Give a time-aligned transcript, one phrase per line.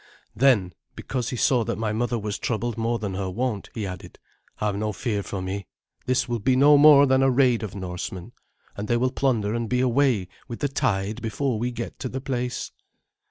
[0.35, 4.17] Then, because he saw that my mother was troubled more than her wont, he added,
[4.55, 5.67] "Have no fear for me.
[6.07, 8.31] This will be no more than a raid of Norsemen,
[8.75, 12.19] and they will plunder and be away with the tide before we get to the
[12.19, 12.71] place."